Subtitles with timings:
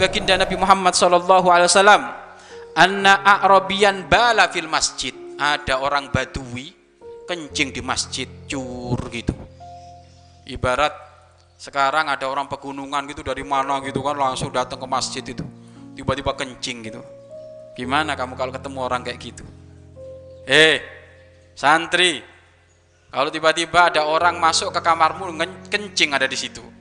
[0.00, 2.02] baginda Nabi Muhammad sallallahu alaihi wasallam
[2.72, 5.12] anna a'rabiyan bala fil masjid.
[5.36, 6.68] Ada orang badui
[7.28, 9.32] kencing di masjid cur gitu.
[10.48, 10.92] Ibarat
[11.60, 15.44] sekarang ada orang pegunungan gitu dari mana gitu kan langsung datang ke masjid itu.
[15.96, 17.00] Tiba-tiba kencing gitu.
[17.76, 19.44] Gimana kamu kalau ketemu orang kayak gitu?
[20.44, 20.80] Eh
[21.56, 22.24] santri
[23.12, 25.36] kalau tiba-tiba ada orang masuk ke kamarmu
[25.68, 26.79] kencing ada di situ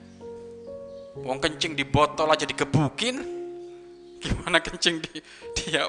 [1.23, 3.19] Wong kencing di botol aja digebukin.
[4.19, 5.21] Gimana kencing di
[5.55, 5.87] dia?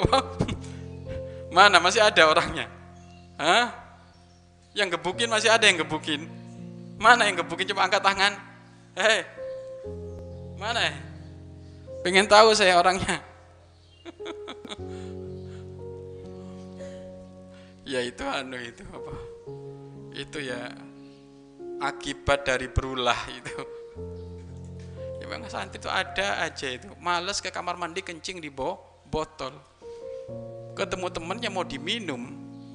[1.50, 2.68] Mana masih ada orangnya?
[3.38, 3.74] Hah?
[4.74, 6.30] Yang gebukin masih ada yang gebukin.
[6.98, 8.38] Mana yang gebukin coba angkat tangan.
[8.94, 9.26] Hei.
[10.58, 10.94] Mana?
[12.06, 13.18] Pengen tahu saya orangnya.
[17.90, 19.14] ya itu anu itu apa?
[20.14, 20.70] Itu ya
[21.80, 23.79] akibat dari berulah itu
[25.30, 26.90] memang santri itu ada aja itu.
[26.98, 29.54] Males ke kamar mandi kencing di bo botol.
[30.74, 32.18] Ketemu temennya mau diminum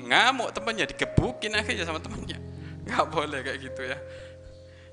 [0.06, 2.40] ngamuk temennya digebukin akhirnya sama temennya.
[2.88, 3.98] Nggak boleh kayak gitu ya.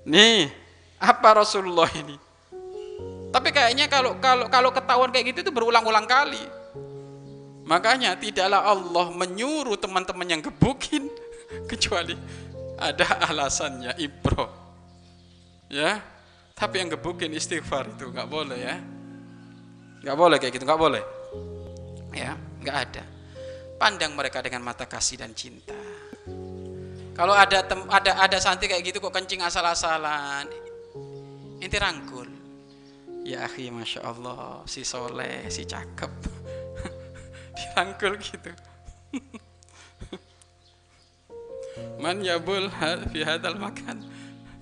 [0.09, 0.51] Nih
[0.99, 2.19] apa Rasulullah ini?
[3.33, 6.43] Tapi kayaknya kalau kalau kalau ketahuan kayak gitu itu berulang-ulang kali.
[7.63, 11.07] Makanya tidaklah Allah menyuruh teman-teman yang gebukin
[11.71, 12.19] kecuali
[12.77, 14.51] ada alasannya ibro.
[15.73, 16.05] Ya
[16.63, 18.79] tapi yang gebukin istighfar itu nggak boleh ya.
[20.07, 21.03] Nggak boleh kayak gitu, nggak boleh.
[22.15, 23.03] Ya, nggak ada.
[23.83, 25.75] Pandang mereka dengan mata kasih dan cinta.
[27.19, 30.47] Kalau ada tem, ada ada santri kayak gitu kok kencing asal-asalan,
[31.59, 32.31] inti rangkul.
[33.27, 36.15] Ya akhi, masya Allah, si soleh, si cakep,
[37.59, 38.55] dirangkul gitu.
[42.03, 42.71] Man yabul
[43.11, 44.12] fi hadal makan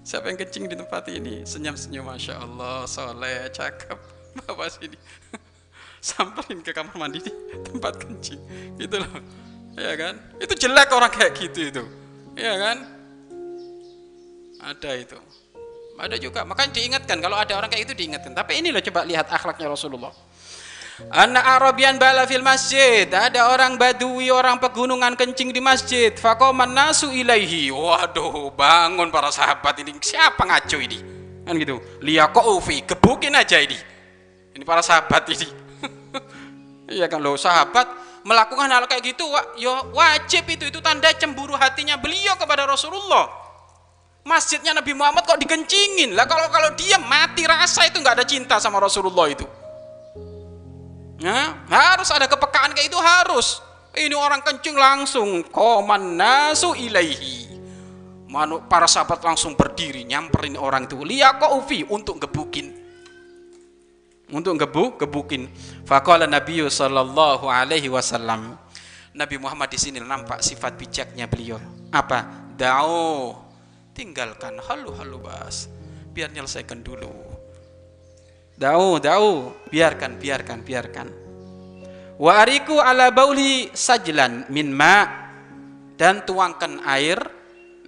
[0.01, 1.45] Siapa yang kencing di tempat ini?
[1.45, 3.99] Senyum-senyum, Masya Allah, soleh, cakep.
[4.47, 4.97] Bapak sini.
[6.01, 7.33] Samperin ke kamar mandi di
[7.69, 8.41] tempat kencing.
[8.81, 9.13] Gitu loh.
[9.77, 10.17] Ya kan?
[10.41, 11.85] Itu jelek orang kayak gitu itu.
[12.33, 12.79] Ya kan?
[14.61, 15.19] Ada itu.
[16.01, 16.49] Ada juga.
[16.49, 17.21] Makanya diingatkan.
[17.21, 18.33] Kalau ada orang kayak itu diingatkan.
[18.33, 20.13] Tapi ini loh coba lihat akhlaknya Rasulullah.
[21.09, 23.09] Anak Arabian bala fil masjid.
[23.09, 26.13] Ada orang badui, orang pegunungan kencing di masjid.
[26.13, 27.73] Fakoman nasu ilaihi.
[27.73, 29.97] Waduh, bangun para sahabat ini.
[29.97, 30.99] Siapa ngaco ini?
[31.49, 31.81] Kan gitu.
[32.05, 33.79] Liyakoufi, gebukin aja ini.
[34.53, 35.49] Ini para sahabat ini.
[36.91, 37.87] Iya kan loh, sahabat
[38.27, 39.25] melakukan hal kayak gitu,
[39.57, 43.31] yo ya wajib itu itu tanda cemburu hatinya beliau kepada Rasulullah.
[44.21, 46.13] Masjidnya Nabi Muhammad kok dikencingin.
[46.13, 49.49] Lah kalau kalau dia mati rasa itu nggak ada cinta sama Rasulullah itu.
[51.21, 53.61] Ya, harus ada kepekaan kayak itu harus.
[53.93, 57.53] Ini orang kencing langsung koman nasu ilaihi.
[58.31, 60.97] Manu, para sahabat langsung berdiri nyamperin orang itu.
[61.61, 62.73] ufi untuk gebukin.
[64.31, 65.51] Untuk gebu, gebukin.
[65.85, 68.57] Faqala Nabi sallallahu alaihi wasallam.
[69.11, 71.59] Nabi Muhammad di sini nampak sifat bijaknya beliau.
[71.91, 72.49] Apa?
[72.55, 73.35] Da'u.
[73.91, 75.67] Tinggalkan halu-halu bas.
[76.15, 77.30] Biar nyelesaikan dulu
[78.61, 81.09] Da'u, da'u, biarkan, biarkan, biarkan.
[82.21, 85.09] Wa ariku ala bauli sajlan min ma
[85.97, 87.17] dan tuangkan air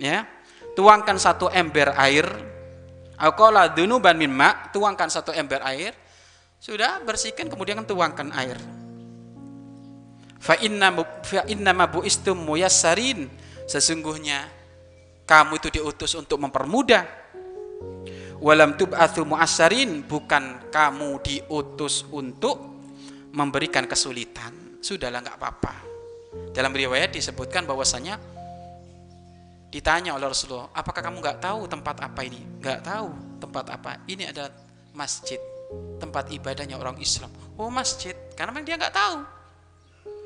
[0.00, 0.24] ya.
[0.72, 2.24] Tuangkan satu ember air.
[3.20, 5.92] Aqala dunuban min ma, tuangkan satu ember air.
[6.56, 8.56] Sudah bersihkan kemudian tuangkan air.
[10.40, 10.88] Fa inna
[11.20, 13.28] fa inna ma buistum muyassarin.
[13.68, 14.48] Sesungguhnya
[15.28, 17.04] kamu itu diutus untuk mempermudah
[18.42, 22.58] walam tub'atsu mu'assarin bukan kamu diutus untuk
[23.30, 24.82] memberikan kesulitan.
[24.82, 25.74] Sudahlah nggak apa-apa.
[26.50, 28.18] Dalam riwayat disebutkan bahwasanya
[29.72, 32.42] ditanya oleh Rasulullah apakah kamu nggak tahu tempat apa ini?
[32.58, 33.08] Nggak tahu
[33.38, 34.02] tempat apa.
[34.10, 34.50] Ini adalah
[34.92, 35.38] masjid
[36.02, 37.30] tempat ibadahnya orang Islam.
[37.54, 38.12] Oh masjid.
[38.34, 39.16] Karena memang dia nggak tahu.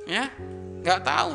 [0.09, 0.25] Ya
[0.81, 1.35] nggak tahu.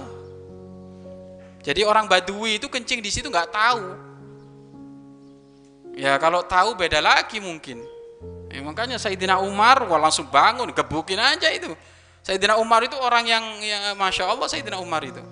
[1.62, 4.11] Jadi orang Badui itu kencing di situ nggak tahu
[5.96, 7.84] Ya kalau tahu beda lagi mungkin.
[8.52, 11.72] Ya, makanya Sayyidina Umar wah langsung bangun, gebukin aja itu.
[12.22, 15.24] Sayyidina Umar itu orang yang ya Masya Allah Sayyidina Umar itu.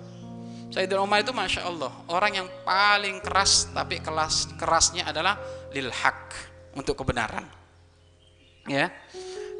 [0.72, 5.36] Sayyidina Umar itu Masya Allah orang yang paling keras tapi kelas kerasnya adalah
[5.74, 6.32] lil haq
[6.74, 7.44] untuk kebenaran.
[8.68, 8.92] Ya,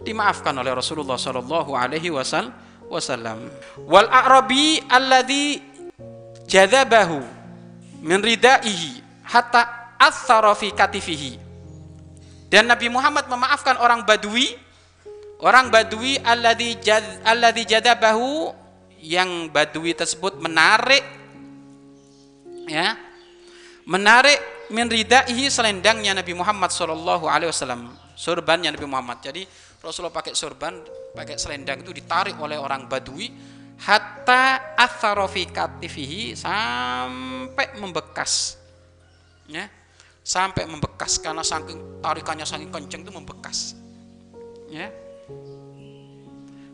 [0.04, 3.48] dimaafkan oleh Rasulullah Shallallahu Alaihi Wasallam.
[3.84, 5.60] Wal Arabi alladhi
[6.48, 7.22] jadabahu
[8.02, 9.79] min ridaihi hatta
[10.56, 11.32] fi katifihi.
[12.50, 14.58] Dan Nabi Muhammad memaafkan orang Badui,
[15.38, 18.50] orang Badui alladzi jad, alladzi jadabahu
[18.98, 21.04] yang Badui tersebut menarik
[22.66, 22.98] ya.
[23.86, 24.38] Menarik
[24.70, 29.22] min ridaihi selendangnya Nabi Muhammad sallallahu alaihi wasallam, surbannya Nabi Muhammad.
[29.22, 29.46] Jadi
[29.80, 30.78] Rasulullah pakai sorban,
[31.14, 33.30] pakai selendang itu ditarik oleh orang Badui
[33.80, 38.60] hatta atharofikatifihi sampai membekas.
[39.48, 39.79] Ya.
[40.30, 43.74] Sampai membekas karena saking tarikannya saking kenceng itu membekas.
[44.70, 44.86] Ya.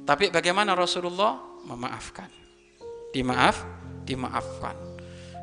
[0.04, 2.28] Tapi bagaimana Rasulullah memaafkan?
[3.16, 3.64] Dimaaf,
[4.04, 4.76] dimaafkan.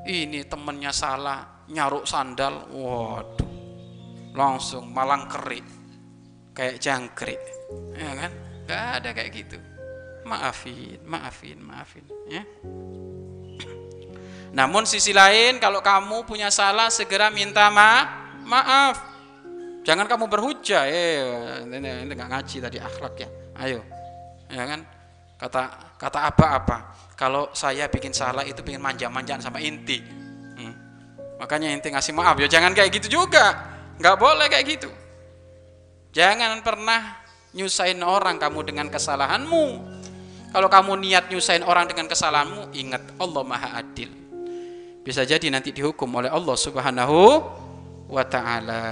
[0.06, 3.50] Ini temennya salah, nyaruk sandal, waduh,
[4.38, 5.65] langsung malang kerik,
[6.54, 7.42] kayak jangkrik,
[7.98, 8.31] ya kan?
[8.69, 9.57] Gak ada kayak gitu.
[10.30, 12.45] Maafin, maafin, maafin, ya.
[14.53, 18.05] Namun sisi lain kalau kamu punya salah segera minta ma
[18.45, 19.11] maaf.
[19.83, 21.19] Jangan kamu berhujah, eh
[21.67, 23.29] ini, ini ngaji tadi akhlak ya.
[23.59, 23.83] Ayo,
[24.47, 24.79] ya kan?
[25.35, 25.61] Kata
[26.00, 26.77] kata apa-apa.
[27.19, 30.00] Kalau saya bikin salah itu bikin manja-manjaan sama inti.
[30.55, 30.73] Hmm.
[31.41, 33.75] Makanya inti ngasih maaf ya jangan kayak gitu juga.
[34.00, 34.89] Nggak boleh kayak gitu.
[36.13, 37.19] Jangan pernah
[37.57, 39.65] nyusahin orang kamu dengan kesalahanmu.
[40.53, 44.22] Kalau kamu niat nyusahin orang dengan kesalahanmu, ingat Allah Maha Adil.
[45.03, 47.44] Bisa jadi nanti dihukum oleh Allah Subhanahu
[48.07, 48.83] wa taala.